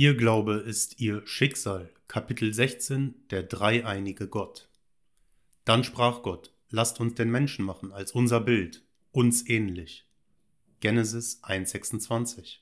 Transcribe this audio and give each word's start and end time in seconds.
Ihr 0.00 0.16
Glaube 0.16 0.54
ist 0.54 0.98
ihr 0.98 1.26
Schicksal. 1.26 1.90
Kapitel 2.08 2.54
16 2.54 3.16
Der 3.28 3.42
dreieinige 3.42 4.28
Gott. 4.28 4.70
Dann 5.66 5.84
sprach 5.84 6.22
Gott, 6.22 6.54
lasst 6.70 7.00
uns 7.00 7.16
den 7.16 7.30
Menschen 7.30 7.66
machen 7.66 7.92
als 7.92 8.12
unser 8.12 8.40
Bild, 8.40 8.82
uns 9.12 9.46
ähnlich. 9.46 10.08
Genesis 10.80 11.42
1,26. 11.44 12.60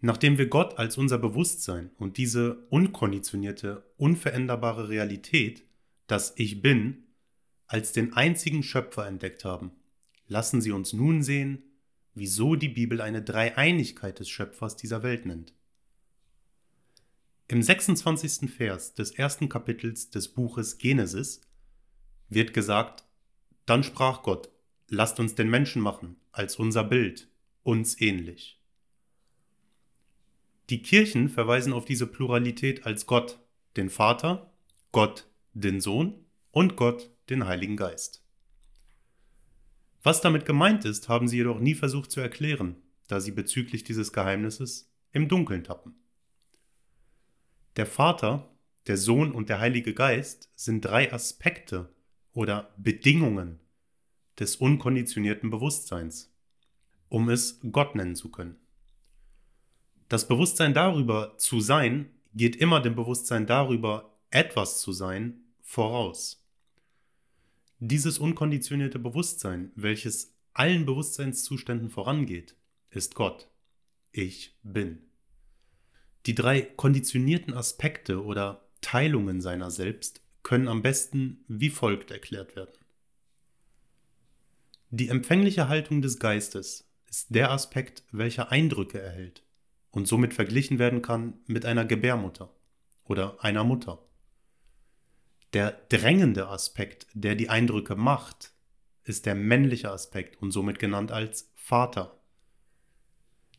Nachdem 0.00 0.38
wir 0.38 0.46
Gott 0.46 0.78
als 0.78 0.98
unser 0.98 1.18
Bewusstsein 1.18 1.90
und 1.98 2.16
diese 2.16 2.64
unkonditionierte, 2.70 3.84
unveränderbare 3.96 4.88
Realität, 4.88 5.64
das 6.06 6.32
Ich 6.36 6.62
bin, 6.62 7.08
als 7.66 7.90
den 7.90 8.12
einzigen 8.12 8.62
Schöpfer 8.62 9.08
entdeckt 9.08 9.44
haben, 9.44 9.72
lassen 10.28 10.60
Sie 10.60 10.70
uns 10.70 10.92
nun 10.92 11.24
sehen, 11.24 11.64
wieso 12.14 12.54
die 12.54 12.68
Bibel 12.68 13.00
eine 13.00 13.20
Dreieinigkeit 13.20 14.20
des 14.20 14.28
Schöpfers 14.28 14.76
dieser 14.76 15.02
Welt 15.02 15.26
nennt. 15.26 15.54
Im 17.52 17.62
26. 17.62 18.50
Vers 18.50 18.94
des 18.94 19.10
ersten 19.10 19.50
Kapitels 19.50 20.08
des 20.08 20.28
Buches 20.28 20.78
Genesis 20.78 21.42
wird 22.30 22.54
gesagt, 22.54 23.04
dann 23.66 23.84
sprach 23.84 24.22
Gott, 24.22 24.48
lasst 24.88 25.20
uns 25.20 25.34
den 25.34 25.50
Menschen 25.50 25.82
machen, 25.82 26.16
als 26.30 26.56
unser 26.56 26.82
Bild, 26.82 27.28
uns 27.62 28.00
ähnlich. 28.00 28.58
Die 30.70 30.80
Kirchen 30.80 31.28
verweisen 31.28 31.74
auf 31.74 31.84
diese 31.84 32.06
Pluralität 32.06 32.86
als 32.86 33.04
Gott, 33.04 33.38
den 33.76 33.90
Vater, 33.90 34.50
Gott, 34.90 35.28
den 35.52 35.82
Sohn 35.82 36.24
und 36.52 36.74
Gott, 36.76 37.10
den 37.28 37.44
Heiligen 37.44 37.76
Geist. 37.76 38.24
Was 40.02 40.22
damit 40.22 40.46
gemeint 40.46 40.86
ist, 40.86 41.10
haben 41.10 41.28
sie 41.28 41.36
jedoch 41.36 41.60
nie 41.60 41.74
versucht 41.74 42.12
zu 42.12 42.20
erklären, 42.20 42.76
da 43.08 43.20
sie 43.20 43.32
bezüglich 43.32 43.84
dieses 43.84 44.14
Geheimnisses 44.14 44.90
im 45.12 45.28
Dunkeln 45.28 45.64
tappen. 45.64 46.01
Der 47.76 47.86
Vater, 47.86 48.50
der 48.86 48.96
Sohn 48.96 49.32
und 49.32 49.48
der 49.48 49.60
Heilige 49.60 49.94
Geist 49.94 50.50
sind 50.54 50.82
drei 50.82 51.12
Aspekte 51.12 51.94
oder 52.32 52.74
Bedingungen 52.76 53.60
des 54.38 54.56
unkonditionierten 54.56 55.50
Bewusstseins, 55.50 56.34
um 57.08 57.28
es 57.28 57.60
Gott 57.70 57.94
nennen 57.94 58.16
zu 58.16 58.30
können. 58.30 58.56
Das 60.08 60.28
Bewusstsein 60.28 60.74
darüber 60.74 61.38
zu 61.38 61.60
sein 61.60 62.10
geht 62.34 62.56
immer 62.56 62.80
dem 62.80 62.94
Bewusstsein 62.94 63.46
darüber, 63.46 64.18
etwas 64.30 64.80
zu 64.80 64.92
sein, 64.92 65.40
voraus. 65.62 66.44
Dieses 67.78 68.18
unkonditionierte 68.18 68.98
Bewusstsein, 68.98 69.72
welches 69.74 70.34
allen 70.52 70.84
Bewusstseinszuständen 70.84 71.88
vorangeht, 71.88 72.56
ist 72.90 73.14
Gott. 73.14 73.48
Ich 74.10 74.58
bin. 74.62 75.11
Die 76.26 76.34
drei 76.34 76.62
konditionierten 76.62 77.54
Aspekte 77.54 78.22
oder 78.22 78.68
Teilungen 78.80 79.40
seiner 79.40 79.70
selbst 79.70 80.22
können 80.42 80.68
am 80.68 80.82
besten 80.82 81.44
wie 81.48 81.70
folgt 81.70 82.10
erklärt 82.10 82.56
werden. 82.56 82.78
Die 84.90 85.08
empfängliche 85.08 85.68
Haltung 85.68 86.02
des 86.02 86.18
Geistes 86.18 86.88
ist 87.08 87.34
der 87.34 87.50
Aspekt, 87.50 88.04
welcher 88.12 88.52
Eindrücke 88.52 89.00
erhält 89.00 89.42
und 89.90 90.06
somit 90.06 90.34
verglichen 90.34 90.78
werden 90.78 91.02
kann 91.02 91.34
mit 91.46 91.64
einer 91.64 91.84
Gebärmutter 91.84 92.54
oder 93.04 93.42
einer 93.42 93.64
Mutter. 93.64 93.98
Der 95.52 95.72
drängende 95.88 96.48
Aspekt, 96.48 97.06
der 97.14 97.34
die 97.34 97.48
Eindrücke 97.48 97.96
macht, 97.96 98.52
ist 99.04 99.26
der 99.26 99.34
männliche 99.34 99.90
Aspekt 99.90 100.40
und 100.40 100.50
somit 100.50 100.78
genannt 100.78 101.10
als 101.10 101.50
Vater. 101.54 102.20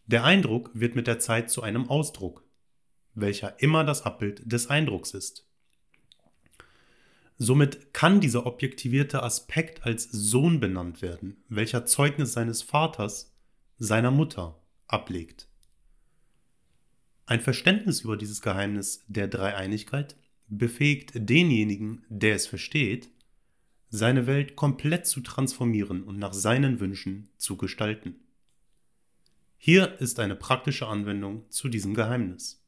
Der 0.05 0.23
Eindruck 0.23 0.71
wird 0.73 0.95
mit 0.95 1.07
der 1.07 1.19
Zeit 1.19 1.49
zu 1.49 1.61
einem 1.61 1.89
Ausdruck, 1.89 2.42
welcher 3.15 3.61
immer 3.61 3.83
das 3.83 4.03
Abbild 4.03 4.41
des 4.51 4.67
Eindrucks 4.67 5.13
ist. 5.13 5.45
Somit 7.37 7.93
kann 7.93 8.21
dieser 8.21 8.45
objektivierte 8.45 9.23
Aspekt 9.23 9.83
als 9.83 10.03
Sohn 10.11 10.59
benannt 10.59 11.01
werden, 11.01 11.43
welcher 11.49 11.85
Zeugnis 11.85 12.33
seines 12.33 12.61
Vaters, 12.61 13.33
seiner 13.79 14.11
Mutter, 14.11 14.61
ablegt. 14.87 15.47
Ein 17.25 17.41
Verständnis 17.41 18.01
über 18.01 18.17
dieses 18.17 18.41
Geheimnis 18.41 19.03
der 19.07 19.27
Dreieinigkeit 19.27 20.15
befähigt 20.47 21.11
denjenigen, 21.15 22.05
der 22.09 22.35
es 22.35 22.47
versteht, 22.47 23.09
seine 23.89 24.27
Welt 24.27 24.55
komplett 24.55 25.05
zu 25.05 25.21
transformieren 25.21 26.03
und 26.03 26.17
nach 26.17 26.33
seinen 26.33 26.79
Wünschen 26.79 27.29
zu 27.37 27.57
gestalten. 27.57 28.15
Hier 29.57 29.99
ist 30.01 30.19
eine 30.19 30.35
praktische 30.35 30.87
Anwendung 30.87 31.49
zu 31.49 31.69
diesem 31.69 31.93
Geheimnis. 31.93 32.62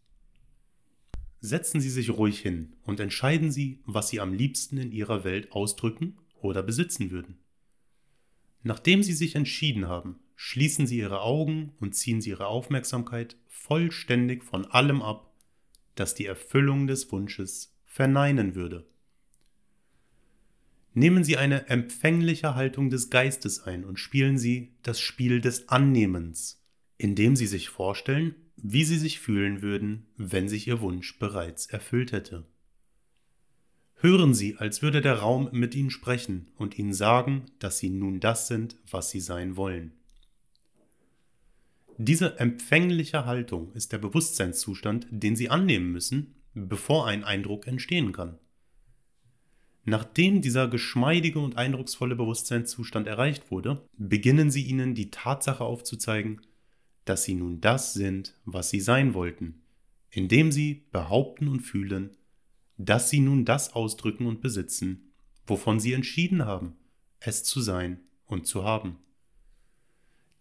Setzen 1.45 1.79
Sie 1.79 1.91
sich 1.91 2.09
ruhig 2.09 2.39
hin 2.39 2.73
und 2.85 3.00
entscheiden 3.00 3.51
Sie, 3.51 3.79
was 3.85 4.09
Sie 4.09 4.19
am 4.19 4.33
liebsten 4.33 4.78
in 4.78 4.91
Ihrer 4.91 5.23
Welt 5.23 5.51
ausdrücken 5.51 6.17
oder 6.41 6.63
besitzen 6.63 7.11
würden. 7.11 7.38
Nachdem 8.63 9.03
Sie 9.03 9.13
sich 9.13 9.35
entschieden 9.35 9.88
haben, 9.88 10.16
schließen 10.35 10.88
Sie 10.88 10.97
Ihre 10.97 11.22
Augen 11.22 11.73
und 11.79 11.94
ziehen 11.94 12.19
Sie 12.19 12.31
Ihre 12.31 12.47
Aufmerksamkeit 12.47 13.38
vollständig 13.47 14.44
von 14.44 14.66
allem 14.66 15.03
ab, 15.03 15.35
das 15.94 16.16
die 16.16 16.25
Erfüllung 16.25 16.88
des 16.88 17.11
Wunsches 17.11 17.78
verneinen 17.85 18.55
würde. 18.55 18.88
Nehmen 20.95 21.23
Sie 21.23 21.38
eine 21.38 21.69
empfängliche 21.69 22.55
Haltung 22.55 22.89
des 22.89 23.11
Geistes 23.11 23.61
ein 23.61 23.85
und 23.85 24.00
spielen 24.00 24.39
Sie 24.39 24.73
das 24.81 25.00
Spiel 25.00 25.41
des 25.41 25.69
Annehmens, 25.69 26.66
indem 26.97 27.35
Sie 27.35 27.45
sich 27.45 27.69
vorstellen, 27.69 28.34
wie 28.68 28.84
Sie 28.84 28.98
sich 28.98 29.20
fühlen 29.20 29.62
würden, 29.62 30.08
wenn 30.18 30.50
sich 30.50 30.68
Ihr 30.68 30.81
Wunsch 30.81 31.20
bereits 31.20 31.68
erfüllt 31.68 32.12
hätte. 32.12 32.46
Hören 33.98 34.34
Sie, 34.34 34.58
als 34.58 34.81
würde 34.81 35.02
der 35.02 35.20
Raum 35.20 35.50
mit 35.52 35.76
Ihnen 35.76 35.92
sprechen 35.92 36.48
und 36.58 36.80
Ihnen 36.80 36.94
sagen, 36.94 37.46
dass 37.59 37.78
Sie 37.78 37.92
nun 37.92 38.20
das 38.20 38.48
sind, 38.48 38.76
was 38.90 39.12
Sie 39.12 39.20
sein 39.20 39.56
wollen. 39.56 39.94
Diese 41.98 42.40
empfängliche 42.40 43.26
Haltung 43.26 43.72
ist 43.74 43.92
der 43.92 44.00
Bewusstseinszustand, 44.00 45.08
den 45.12 45.36
Sie 45.36 45.50
annehmen 45.52 45.92
müssen, 45.92 46.34
bevor 46.56 47.06
ein 47.06 47.24
Eindruck 47.24 47.68
entstehen 47.68 48.14
kann. 48.14 48.40
Nachdem 49.84 50.42
dieser 50.42 50.68
geschmeidige 50.68 51.38
und 51.38 51.56
eindrucksvolle 51.56 52.16
Bewusstseinszustand 52.16 53.06
erreicht 53.06 53.52
wurde, 53.52 53.88
beginnen 53.96 54.50
Sie 54.50 54.64
ihnen 54.64 54.96
die 54.96 55.12
Tatsache 55.12 55.64
aufzuzeigen, 55.64 56.42
dass 57.05 57.23
Sie 57.23 57.35
nun 57.35 57.61
das 57.61 57.93
sind, 57.93 58.35
was 58.45 58.69
Sie 58.69 58.79
sein 58.79 59.13
wollten, 59.13 59.61
indem 60.09 60.51
Sie 60.51 60.85
behaupten 60.91 61.47
und 61.47 61.61
fühlen, 61.61 62.17
dass 62.77 63.09
Sie 63.09 63.19
nun 63.19 63.45
das 63.45 63.73
ausdrücken 63.73 64.25
und 64.25 64.41
besitzen, 64.41 65.11
wovon 65.47 65.79
Sie 65.79 65.93
entschieden 65.93 66.45
haben, 66.45 66.73
es 67.19 67.43
zu 67.43 67.61
sein 67.61 67.99
und 68.25 68.47
zu 68.47 68.63
haben. 68.63 68.97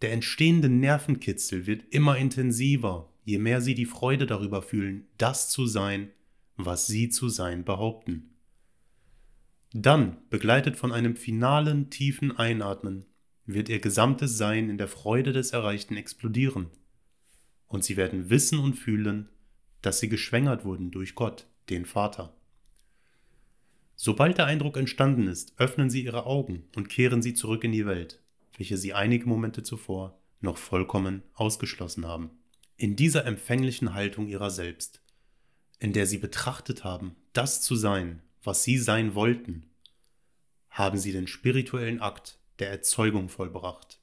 Der 0.03 0.13
entstehende 0.13 0.69
Nervenkitzel 0.69 1.67
wird 1.67 1.85
immer 1.91 2.17
intensiver, 2.17 3.11
je 3.25 3.39
mehr 3.39 3.61
sie 3.61 3.75
die 3.75 3.87
Freude 3.87 4.27
darüber 4.27 4.63
fühlen, 4.63 5.07
das 5.19 5.49
zu 5.49 5.67
sein, 5.67 6.11
was 6.57 6.87
sie 6.87 7.09
zu 7.09 7.29
sein 7.29 7.65
behaupten. 7.65 8.31
Dann, 9.73 10.19
begleitet 10.31 10.77
von 10.77 10.93
einem 10.93 11.17
finalen 11.17 11.91
tiefen 11.91 12.37
Einatmen, 12.37 13.07
wird 13.47 13.69
ihr 13.69 13.81
gesamtes 13.81 14.39
Sein 14.39 14.71
in 14.71 14.79
der 14.79 14.89
Freude 14.89 15.33
des 15.33 15.53
Erreichten 15.53 15.97
explodieren. 15.97 16.71
Und 17.67 17.85
sie 17.85 17.97
werden 17.97 18.31
wissen 18.31 18.59
und 18.59 18.75
fühlen, 18.75 19.29
dass 19.83 20.01
sie 20.01 20.09
geschwängert 20.09 20.65
wurden 20.65 20.91
durch 20.91 21.15
Gott, 21.15 21.47
den 21.71 21.85
Vater. 21.85 22.35
Sobald 23.97 24.39
der 24.39 24.47
Eindruck 24.47 24.77
entstanden 24.77 25.29
ist, 25.29 25.55
öffnen 25.59 25.91
sie 25.91 26.05
ihre 26.05 26.27
Augen 26.27 26.65
und 26.75 26.89
kehren 26.89 27.23
sie 27.23 27.35
zurück 27.35 27.65
in 27.65 27.73
die 27.73 27.87
Welt 27.87 28.21
welche 28.59 28.77
sie 28.77 28.95
einige 28.95 29.27
Momente 29.27 29.63
zuvor 29.63 30.19
noch 30.41 30.59
vollkommen 30.59 31.23
ausgeschlossen 31.35 32.07
haben. 32.07 32.31
In 32.77 32.97
dieser 32.97 33.25
empfänglichen 33.25 33.95
Haltung 33.95 34.27
ihrer 34.29 34.51
selbst, 34.51 35.01
in 35.79 35.93
der 35.93 36.07
sie 36.07 36.19
betrachtet 36.19 36.85
haben, 36.85 37.17
das 37.33 37.61
zu 37.61 37.77
sein, 37.77 38.23
was 38.43 38.63
sie 38.63 38.79
sein 38.79 39.15
wollten, 39.15 39.67
haben 40.71 40.99
sie 40.99 41.13
den 41.13 41.27
spirituellen 41.27 42.01
Akt 42.01 42.39
der 42.59 42.71
Erzeugung 42.71 43.29
vollbracht. 43.29 44.01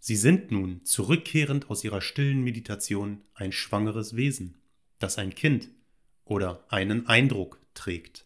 Sie 0.00 0.16
sind 0.16 0.50
nun, 0.50 0.84
zurückkehrend 0.84 1.70
aus 1.70 1.84
ihrer 1.84 2.00
stillen 2.00 2.42
Meditation, 2.42 3.22
ein 3.34 3.52
schwangeres 3.52 4.16
Wesen, 4.16 4.56
das 4.98 5.18
ein 5.18 5.34
Kind 5.34 5.68
oder 6.24 6.64
einen 6.68 7.06
Eindruck 7.06 7.60
trägt. 7.74 8.24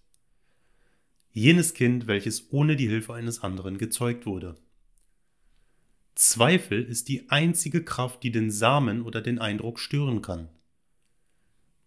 Jenes 1.32 1.74
Kind, 1.74 2.06
welches 2.06 2.52
ohne 2.52 2.76
die 2.76 2.88
Hilfe 2.88 3.14
eines 3.14 3.42
anderen 3.42 3.78
gezeugt 3.78 4.24
wurde. 4.24 4.54
Zweifel 6.14 6.84
ist 6.84 7.08
die 7.08 7.28
einzige 7.28 7.82
Kraft, 7.82 8.22
die 8.22 8.30
den 8.30 8.52
Samen 8.52 9.02
oder 9.02 9.20
den 9.20 9.40
Eindruck 9.40 9.80
stören 9.80 10.22
kann. 10.22 10.48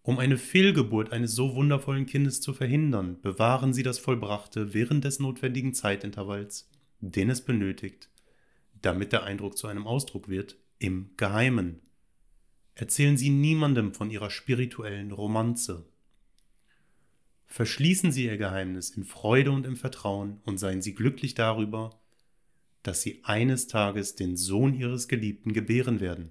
Um 0.02 0.18
eine 0.18 0.36
Fehlgeburt 0.36 1.12
eines 1.12 1.34
so 1.34 1.54
wundervollen 1.54 2.04
Kindes 2.04 2.42
zu 2.42 2.52
verhindern, 2.52 3.20
bewahren 3.22 3.72
Sie 3.72 3.82
das 3.82 3.98
Vollbrachte 3.98 4.74
während 4.74 5.04
des 5.04 5.18
notwendigen 5.18 5.72
Zeitintervalls, 5.72 6.68
den 7.00 7.30
es 7.30 7.44
benötigt, 7.44 8.10
damit 8.80 9.12
der 9.12 9.24
Eindruck 9.24 9.56
zu 9.56 9.66
einem 9.66 9.86
Ausdruck 9.86 10.28
wird, 10.28 10.56
im 10.78 11.10
Geheimen. 11.16 11.80
Erzählen 12.74 13.16
Sie 13.16 13.30
niemandem 13.30 13.92
von 13.92 14.10
Ihrer 14.10 14.30
spirituellen 14.30 15.10
Romanze. 15.10 15.88
Verschließen 17.46 18.12
Sie 18.12 18.26
Ihr 18.26 18.36
Geheimnis 18.36 18.90
in 18.90 19.04
Freude 19.04 19.50
und 19.50 19.66
im 19.66 19.76
Vertrauen 19.76 20.40
und 20.44 20.58
seien 20.58 20.82
Sie 20.82 20.94
glücklich 20.94 21.34
darüber, 21.34 22.00
dass 22.82 23.02
Sie 23.02 23.20
eines 23.24 23.66
Tages 23.66 24.14
den 24.14 24.36
Sohn 24.36 24.74
Ihres 24.74 25.08
Geliebten 25.08 25.52
gebären 25.52 26.00
werden, 26.00 26.30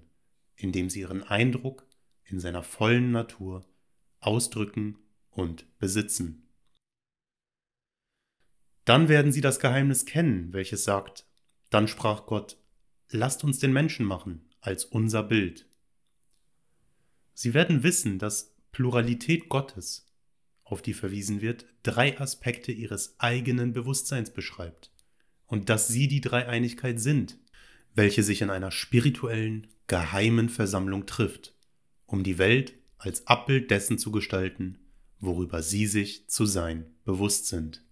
indem 0.56 0.88
Sie 0.88 1.00
Ihren 1.00 1.22
Eindruck 1.22 1.86
in 2.24 2.40
seiner 2.40 2.62
vollen 2.62 3.10
Natur 3.10 3.66
ausdrücken 4.20 4.98
und 5.30 5.66
besitzen. 5.78 6.47
Dann 8.88 9.10
werden 9.10 9.32
Sie 9.32 9.42
das 9.42 9.60
Geheimnis 9.60 10.06
kennen, 10.06 10.54
welches 10.54 10.84
sagt, 10.84 11.26
dann 11.68 11.88
sprach 11.88 12.24
Gott, 12.24 12.56
lasst 13.10 13.44
uns 13.44 13.58
den 13.58 13.70
Menschen 13.70 14.06
machen 14.06 14.48
als 14.62 14.86
unser 14.86 15.22
Bild. 15.22 15.66
Sie 17.34 17.52
werden 17.52 17.82
wissen, 17.82 18.18
dass 18.18 18.54
Pluralität 18.72 19.50
Gottes, 19.50 20.06
auf 20.64 20.80
die 20.80 20.94
verwiesen 20.94 21.42
wird, 21.42 21.66
drei 21.82 22.18
Aspekte 22.18 22.72
ihres 22.72 23.20
eigenen 23.20 23.74
Bewusstseins 23.74 24.30
beschreibt 24.30 24.90
und 25.44 25.68
dass 25.68 25.88
sie 25.88 26.08
die 26.08 26.22
Dreieinigkeit 26.22 26.98
sind, 26.98 27.36
welche 27.94 28.22
sich 28.22 28.40
in 28.40 28.48
einer 28.48 28.70
spirituellen, 28.70 29.66
geheimen 29.86 30.48
Versammlung 30.48 31.04
trifft, 31.04 31.54
um 32.06 32.24
die 32.24 32.38
Welt 32.38 32.72
als 32.96 33.26
Abbild 33.26 33.70
dessen 33.70 33.98
zu 33.98 34.10
gestalten, 34.12 34.78
worüber 35.20 35.62
sie 35.62 35.86
sich 35.86 36.30
zu 36.30 36.46
sein 36.46 36.86
bewusst 37.04 37.48
sind. 37.48 37.82